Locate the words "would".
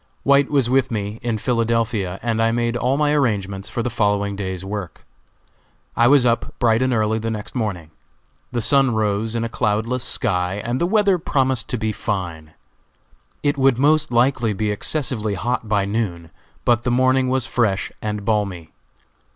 13.59-13.77